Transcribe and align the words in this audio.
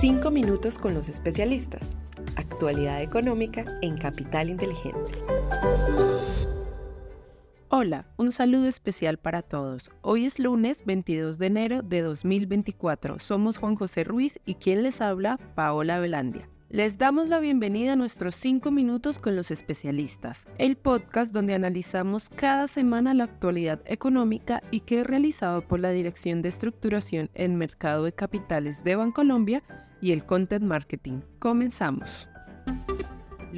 5 0.00 0.30
minutos 0.30 0.78
con 0.78 0.94
los 0.94 1.08
especialistas. 1.08 1.96
Actualidad 2.36 3.02
económica 3.02 3.64
en 3.82 3.98
Capital 3.98 4.48
Inteligente. 4.48 5.10
Hola, 7.68 8.06
un 8.16 8.30
saludo 8.30 8.66
especial 8.66 9.18
para 9.18 9.42
todos. 9.42 9.90
Hoy 10.02 10.26
es 10.26 10.38
lunes 10.38 10.84
22 10.86 11.38
de 11.38 11.46
enero 11.46 11.82
de 11.82 12.02
2024. 12.02 13.18
Somos 13.18 13.56
Juan 13.56 13.74
José 13.74 14.04
Ruiz 14.04 14.38
y 14.44 14.54
quien 14.54 14.84
les 14.84 15.00
habla, 15.00 15.36
Paola 15.56 15.98
Velandia. 15.98 16.48
Les 16.70 16.98
damos 16.98 17.28
la 17.28 17.40
bienvenida 17.40 17.94
a 17.94 17.96
nuestros 17.96 18.34
5 18.34 18.70
minutos 18.70 19.18
con 19.18 19.34
los 19.34 19.50
especialistas, 19.50 20.44
el 20.58 20.76
podcast 20.76 21.32
donde 21.32 21.54
analizamos 21.54 22.28
cada 22.28 22.68
semana 22.68 23.14
la 23.14 23.24
actualidad 23.24 23.80
económica 23.86 24.62
y 24.70 24.80
que 24.80 25.00
es 25.00 25.06
realizado 25.06 25.62
por 25.62 25.80
la 25.80 25.92
Dirección 25.92 26.42
de 26.42 26.50
Estructuración 26.50 27.30
en 27.32 27.56
Mercado 27.56 28.04
de 28.04 28.12
Capitales 28.12 28.84
de 28.84 28.96
Bancolombia 28.96 29.62
y 30.02 30.12
el 30.12 30.26
Content 30.26 30.62
Marketing. 30.66 31.22
Comenzamos 31.38 32.28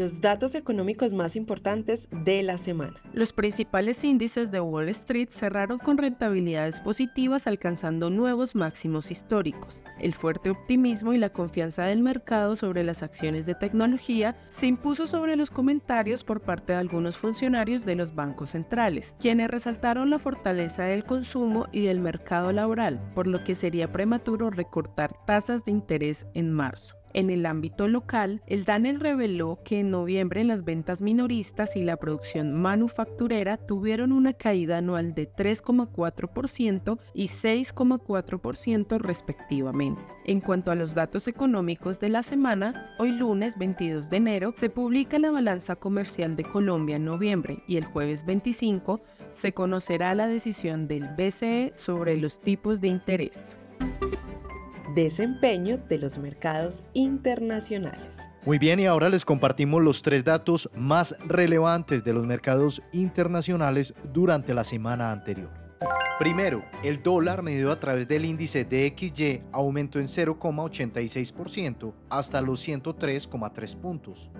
los 0.00 0.22
datos 0.22 0.54
económicos 0.54 1.12
más 1.12 1.36
importantes 1.36 2.08
de 2.10 2.42
la 2.42 2.56
semana. 2.56 2.94
Los 3.12 3.34
principales 3.34 4.02
índices 4.02 4.50
de 4.50 4.58
Wall 4.58 4.88
Street 4.88 5.28
cerraron 5.30 5.78
con 5.78 5.98
rentabilidades 5.98 6.80
positivas 6.80 7.46
alcanzando 7.46 8.08
nuevos 8.08 8.54
máximos 8.54 9.10
históricos. 9.10 9.82
El 9.98 10.14
fuerte 10.14 10.48
optimismo 10.48 11.12
y 11.12 11.18
la 11.18 11.34
confianza 11.34 11.84
del 11.84 12.00
mercado 12.00 12.56
sobre 12.56 12.82
las 12.82 13.02
acciones 13.02 13.44
de 13.44 13.54
tecnología 13.54 14.38
se 14.48 14.68
impuso 14.68 15.06
sobre 15.06 15.36
los 15.36 15.50
comentarios 15.50 16.24
por 16.24 16.40
parte 16.40 16.72
de 16.72 16.78
algunos 16.78 17.18
funcionarios 17.18 17.84
de 17.84 17.96
los 17.96 18.14
bancos 18.14 18.50
centrales, 18.50 19.14
quienes 19.20 19.50
resaltaron 19.50 20.08
la 20.08 20.18
fortaleza 20.18 20.84
del 20.84 21.04
consumo 21.04 21.66
y 21.72 21.82
del 21.82 22.00
mercado 22.00 22.52
laboral, 22.52 23.12
por 23.14 23.26
lo 23.26 23.44
que 23.44 23.54
sería 23.54 23.92
prematuro 23.92 24.48
recortar 24.48 25.14
tasas 25.26 25.62
de 25.66 25.72
interés 25.72 26.24
en 26.32 26.50
marzo. 26.52 26.99
En 27.12 27.30
el 27.30 27.44
ámbito 27.46 27.88
local, 27.88 28.42
el 28.46 28.64
DANE 28.64 28.98
reveló 28.98 29.58
que 29.64 29.80
en 29.80 29.90
noviembre 29.90 30.44
las 30.44 30.64
ventas 30.64 31.02
minoristas 31.02 31.76
y 31.76 31.82
la 31.82 31.96
producción 31.96 32.52
manufacturera 32.54 33.56
tuvieron 33.56 34.12
una 34.12 34.32
caída 34.32 34.78
anual 34.78 35.14
de 35.14 35.28
3,4% 35.30 36.98
y 37.14 37.26
6,4% 37.26 38.98
respectivamente. 38.98 40.02
En 40.24 40.40
cuanto 40.40 40.70
a 40.70 40.74
los 40.76 40.94
datos 40.94 41.26
económicos 41.26 41.98
de 41.98 42.10
la 42.10 42.22
semana, 42.22 42.94
hoy 42.98 43.12
lunes 43.12 43.58
22 43.58 44.10
de 44.10 44.16
enero 44.16 44.52
se 44.56 44.70
publica 44.70 45.18
la 45.18 45.30
balanza 45.30 45.76
comercial 45.76 46.36
de 46.36 46.44
Colombia 46.44 46.96
en 46.96 47.04
noviembre 47.04 47.62
y 47.66 47.76
el 47.76 47.84
jueves 47.84 48.24
25 48.24 49.00
se 49.32 49.52
conocerá 49.52 50.14
la 50.14 50.26
decisión 50.26 50.88
del 50.88 51.08
BCE 51.08 51.72
sobre 51.74 52.16
los 52.16 52.40
tipos 52.40 52.80
de 52.80 52.88
interés 52.88 53.59
desempeño 54.94 55.78
de 55.88 55.98
los 55.98 56.18
mercados 56.18 56.82
internacionales. 56.94 58.28
Muy 58.44 58.58
bien, 58.58 58.80
y 58.80 58.86
ahora 58.86 59.08
les 59.08 59.24
compartimos 59.24 59.82
los 59.82 60.02
tres 60.02 60.24
datos 60.24 60.70
más 60.74 61.14
relevantes 61.26 62.04
de 62.04 62.14
los 62.14 62.26
mercados 62.26 62.82
internacionales 62.92 63.94
durante 64.12 64.54
la 64.54 64.64
semana 64.64 65.12
anterior. 65.12 65.59
Primero, 66.20 66.62
el 66.84 67.02
dólar 67.02 67.42
medido 67.42 67.72
a 67.72 67.80
través 67.80 68.06
del 68.06 68.26
índice 68.26 68.66
DXY 68.66 69.42
aumentó 69.52 69.98
en 69.98 70.04
0,86% 70.04 71.94
hasta 72.10 72.42
los 72.42 72.68
103,3 72.68 73.76
puntos. 73.76 74.30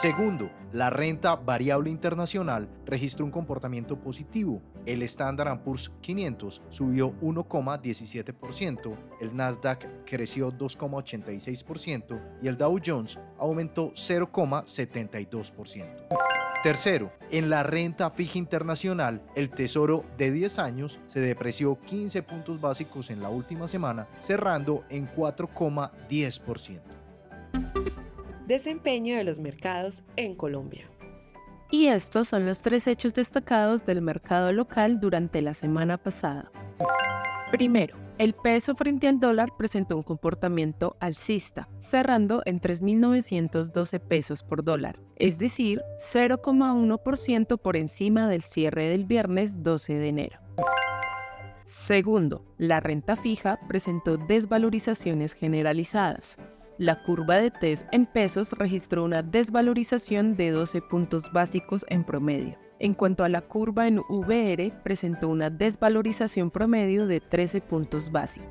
Segundo, 0.00 0.50
la 0.72 0.88
renta 0.88 1.36
variable 1.36 1.90
internacional 1.90 2.70
registró 2.86 3.26
un 3.26 3.30
comportamiento 3.30 4.00
positivo. 4.00 4.62
El 4.86 5.02
Standard 5.02 5.62
Poor's 5.62 5.92
500 6.00 6.62
subió 6.70 7.12
1,17%, 7.20 8.96
el 9.20 9.36
Nasdaq 9.36 9.86
creció 10.06 10.50
2,86% 10.50 12.38
y 12.40 12.48
el 12.48 12.56
Dow 12.56 12.78
Jones 12.82 13.20
aumentó 13.38 13.92
0,72%. 13.92 16.27
Tercero, 16.62 17.12
en 17.30 17.50
la 17.50 17.62
renta 17.62 18.10
fija 18.10 18.36
internacional, 18.36 19.22
el 19.36 19.48
tesoro 19.48 20.04
de 20.16 20.32
10 20.32 20.58
años 20.58 20.98
se 21.06 21.20
depreció 21.20 21.78
15 21.82 22.24
puntos 22.24 22.60
básicos 22.60 23.10
en 23.10 23.22
la 23.22 23.28
última 23.28 23.68
semana, 23.68 24.08
cerrando 24.18 24.84
en 24.88 25.08
4,10%. 25.08 26.80
Desempeño 28.48 29.16
de 29.16 29.22
los 29.22 29.38
mercados 29.38 30.02
en 30.16 30.34
Colombia. 30.34 30.90
Y 31.70 31.86
estos 31.86 32.26
son 32.26 32.44
los 32.44 32.60
tres 32.62 32.88
hechos 32.88 33.14
destacados 33.14 33.86
del 33.86 34.02
mercado 34.02 34.52
local 34.52 34.98
durante 34.98 35.42
la 35.42 35.54
semana 35.54 35.96
pasada. 35.96 36.50
Primero, 37.52 38.07
el 38.18 38.34
peso 38.34 38.74
frente 38.74 39.08
al 39.08 39.20
dólar 39.20 39.56
presentó 39.56 39.96
un 39.96 40.02
comportamiento 40.02 40.96
alcista, 41.00 41.68
cerrando 41.78 42.42
en 42.44 42.60
3.912 42.60 44.00
pesos 44.00 44.42
por 44.42 44.64
dólar, 44.64 44.98
es 45.16 45.38
decir, 45.38 45.82
0,1% 45.98 47.58
por 47.58 47.76
encima 47.76 48.28
del 48.28 48.42
cierre 48.42 48.88
del 48.88 49.04
viernes 49.04 49.62
12 49.62 49.94
de 49.94 50.08
enero. 50.08 50.40
Segundo, 51.64 52.44
la 52.56 52.80
renta 52.80 53.14
fija 53.14 53.58
presentó 53.68 54.16
desvalorizaciones 54.16 55.34
generalizadas. 55.34 56.38
La 56.78 57.02
curva 57.02 57.36
de 57.36 57.50
TES 57.50 57.84
en 57.92 58.06
pesos 58.06 58.52
registró 58.52 59.04
una 59.04 59.22
desvalorización 59.22 60.36
de 60.36 60.50
12 60.50 60.80
puntos 60.82 61.32
básicos 61.32 61.84
en 61.88 62.04
promedio. 62.04 62.67
En 62.80 62.94
cuanto 62.94 63.24
a 63.24 63.28
la 63.28 63.40
curva 63.40 63.88
en 63.88 63.98
VR, 64.08 64.72
presentó 64.84 65.28
una 65.28 65.50
desvalorización 65.50 66.50
promedio 66.50 67.06
de 67.06 67.20
13 67.20 67.60
puntos 67.60 68.12
básicos. 68.12 68.48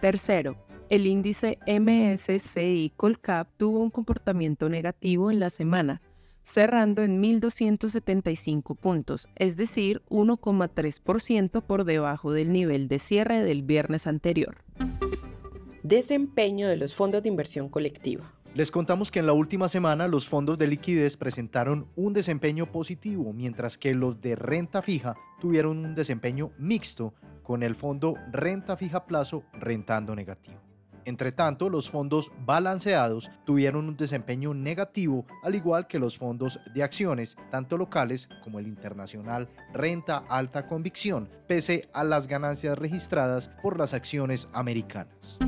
Tercero, 0.00 0.56
el 0.88 1.06
índice 1.06 1.58
MSCI 1.66 2.92
Colcap 2.96 3.48
tuvo 3.56 3.80
un 3.80 3.90
comportamiento 3.90 4.68
negativo 4.68 5.30
en 5.30 5.40
la 5.40 5.50
semana, 5.50 6.00
cerrando 6.44 7.02
en 7.02 7.20
1.275 7.20 8.76
puntos, 8.76 9.28
es 9.34 9.56
decir, 9.56 10.02
1,3% 10.08 11.62
por 11.62 11.84
debajo 11.84 12.32
del 12.32 12.52
nivel 12.52 12.86
de 12.86 13.00
cierre 13.00 13.42
del 13.42 13.62
viernes 13.62 14.06
anterior. 14.06 14.58
Desempeño 15.82 16.68
de 16.68 16.76
los 16.76 16.94
fondos 16.94 17.22
de 17.22 17.28
inversión 17.28 17.68
colectiva. 17.68 18.37
Les 18.54 18.70
contamos 18.70 19.10
que 19.10 19.20
en 19.20 19.26
la 19.26 19.34
última 19.34 19.68
semana 19.68 20.08
los 20.08 20.28
fondos 20.28 20.58
de 20.58 20.66
liquidez 20.66 21.16
presentaron 21.16 21.86
un 21.96 22.12
desempeño 22.12 22.72
positivo, 22.72 23.32
mientras 23.32 23.78
que 23.78 23.94
los 23.94 24.20
de 24.20 24.36
renta 24.36 24.82
fija 24.82 25.14
tuvieron 25.40 25.84
un 25.84 25.94
desempeño 25.94 26.50
mixto, 26.58 27.14
con 27.42 27.62
el 27.62 27.74
fondo 27.74 28.14
renta 28.32 28.76
fija 28.76 29.06
plazo 29.06 29.44
rentando 29.52 30.16
negativo. 30.16 30.58
Entre 31.04 31.32
tanto, 31.32 31.70
los 31.70 31.88
fondos 31.88 32.32
balanceados 32.44 33.30
tuvieron 33.46 33.88
un 33.88 33.96
desempeño 33.96 34.52
negativo, 34.52 35.24
al 35.42 35.54
igual 35.54 35.86
que 35.86 35.98
los 35.98 36.18
fondos 36.18 36.60
de 36.74 36.82
acciones, 36.82 37.36
tanto 37.50 37.78
locales 37.78 38.28
como 38.42 38.58
el 38.58 38.66
internacional 38.66 39.48
Renta 39.72 40.24
Alta 40.28 40.66
Convicción, 40.66 41.30
pese 41.46 41.88
a 41.94 42.04
las 42.04 42.26
ganancias 42.26 42.76
registradas 42.76 43.48
por 43.62 43.78
las 43.78 43.94
acciones 43.94 44.48
americanas 44.52 45.38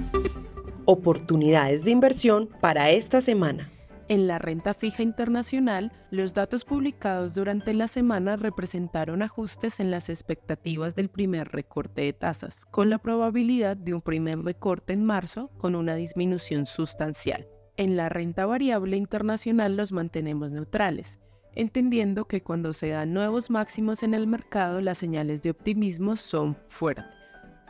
oportunidades 0.91 1.85
de 1.85 1.93
inversión 1.93 2.49
para 2.61 2.91
esta 2.91 3.21
semana. 3.21 3.71
En 4.09 4.27
la 4.27 4.41
renta 4.41 4.75
fija 4.75 5.05
internacional, 5.05 5.93
los 6.11 6.35
datos 6.35 6.65
publicados 6.65 7.37
durante 7.37 7.75
la 7.75 7.87
semana 7.87 8.37
representaron 8.37 9.23
ajustes 9.23 9.79
en 9.79 9.93
las 9.93 10.09
expectativas 10.09 10.97
del 10.97 11.09
primer 11.09 11.47
recorte 11.47 12.01
de 12.01 12.13
tasas, 12.13 12.65
con 12.65 12.91
la 12.91 12.99
probabilidad 12.99 13.77
de 13.77 13.95
un 13.95 14.03
primer 14.03 14.41
recorte 14.41 14.93
en 14.93 15.05
marzo 15.05 15.53
con 15.59 15.77
una 15.77 15.95
disminución 15.95 16.67
sustancial. 16.67 17.47
En 17.77 17.97
la 17.97 18.09
renta 18.09 18.47
variable 18.47 18.97
internacional 18.97 19.77
los 19.77 19.93
mantenemos 19.93 20.51
neutrales, 20.51 21.21
entendiendo 21.55 22.25
que 22.25 22.43
cuando 22.43 22.73
se 22.73 22.89
dan 22.89 23.13
nuevos 23.13 23.49
máximos 23.49 24.03
en 24.03 24.15
el 24.15 24.27
mercado 24.27 24.81
las 24.81 24.99
señales 24.99 25.41
de 25.43 25.51
optimismo 25.51 26.17
son 26.17 26.57
fuertes. 26.67 27.07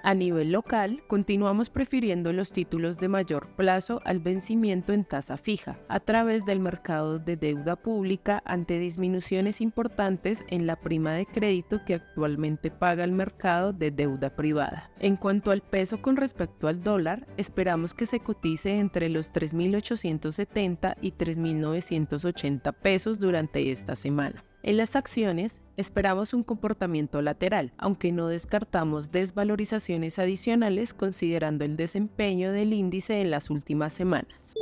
A 0.02 0.14
nivel 0.14 0.52
local, 0.52 1.02
continuamos 1.08 1.68
prefiriendo 1.68 2.32
los 2.32 2.52
títulos 2.52 2.98
de 2.98 3.08
mayor 3.08 3.48
plazo 3.56 4.00
al 4.04 4.18
vencimiento 4.18 4.94
en 4.94 5.04
tasa 5.04 5.36
fija, 5.36 5.78
a 5.88 6.00
través 6.00 6.46
del 6.46 6.58
mercado 6.60 7.18
de 7.18 7.36
deuda 7.36 7.76
pública 7.76 8.42
ante 8.46 8.78
disminuciones 8.78 9.60
importantes 9.60 10.44
en 10.48 10.66
la 10.66 10.76
prima 10.76 11.12
de 11.12 11.26
crédito 11.26 11.84
que 11.84 11.94
actualmente 11.94 12.70
paga 12.70 13.04
el 13.04 13.12
mercado 13.12 13.74
de 13.74 13.90
deuda 13.90 14.34
privada. 14.36 14.90
En 14.98 15.16
cuanto 15.16 15.50
al 15.50 15.60
peso 15.60 16.00
con 16.00 16.16
respecto 16.16 16.66
al 16.66 16.82
dólar, 16.82 17.26
esperamos 17.36 17.92
que 17.92 18.06
se 18.06 18.20
cotice 18.20 18.78
entre 18.78 19.10
los 19.10 19.32
3.870 19.32 20.96
y 21.02 21.12
3.980 21.12 22.72
pesos 22.72 23.18
durante 23.18 23.70
esta 23.70 23.96
semana. 23.96 24.44
En 24.62 24.76
las 24.76 24.94
acciones 24.94 25.62
esperamos 25.78 26.34
un 26.34 26.42
comportamiento 26.42 27.22
lateral, 27.22 27.72
aunque 27.78 28.12
no 28.12 28.28
descartamos 28.28 29.10
desvalorizaciones 29.10 30.18
adicionales 30.18 30.92
considerando 30.92 31.64
el 31.64 31.78
desempeño 31.78 32.52
del 32.52 32.74
índice 32.74 33.22
en 33.22 33.30
las 33.30 33.48
últimas 33.48 33.94
semanas. 33.94 34.54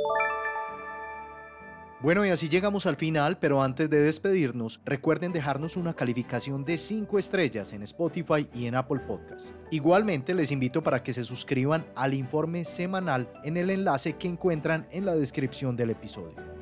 Bueno, 2.01 2.25
y 2.25 2.29
así 2.29 2.47
llegamos 2.47 2.85
al 2.85 2.95
final, 2.95 3.39
pero 3.39 3.61
antes 3.61 3.89
de 3.89 3.99
despedirnos, 3.99 4.79
recuerden 4.85 5.33
dejarnos 5.33 5.75
una 5.75 5.93
calificación 5.93 6.63
de 6.63 6.77
5 6.77 7.19
estrellas 7.19 7.73
en 7.73 7.83
Spotify 7.83 8.47
y 8.53 8.67
en 8.67 8.75
Apple 8.75 9.01
Podcast. 9.05 9.47
Igualmente 9.69 10.33
les 10.33 10.53
invito 10.53 10.81
para 10.81 11.03
que 11.03 11.13
se 11.13 11.25
suscriban 11.25 11.85
al 11.95 12.13
informe 12.13 12.63
semanal 12.63 13.29
en 13.43 13.57
el 13.57 13.69
enlace 13.69 14.13
que 14.13 14.29
encuentran 14.29 14.87
en 14.91 15.05
la 15.05 15.13
descripción 15.13 15.75
del 15.75 15.89
episodio. 15.89 16.58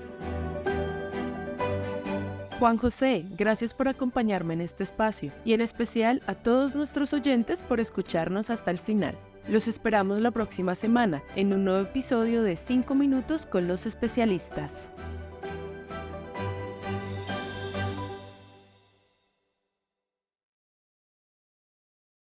Juan 2.60 2.78
José, 2.78 3.24
gracias 3.38 3.76
por 3.76 3.88
acompañarme 3.88 4.56
en 4.56 4.62
este 4.62 4.82
espacio 4.82 5.32
y 5.46 5.54
en 5.54 5.62
especial 5.62 6.24
a 6.26 6.34
todos 6.34 6.74
nuestros 6.74 7.14
oyentes 7.14 7.62
por 7.62 7.80
escucharnos 7.80 8.50
hasta 8.50 8.72
el 8.72 8.80
final. 8.80 9.16
Los 9.48 9.68
esperamos 9.68 10.22
la 10.22 10.32
próxima 10.32 10.74
semana 10.74 11.22
en 11.36 11.54
un 11.54 11.66
nuevo 11.66 11.88
episodio 11.88 12.42
de 12.42 12.56
5 12.56 12.96
minutos 12.96 13.46
con 13.46 13.68
los 13.68 13.86
especialistas. 13.86 14.90